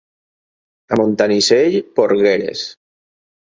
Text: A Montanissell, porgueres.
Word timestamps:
A 0.97 0.99
Montanissell, 1.01 1.79
porgueres. 2.01 2.67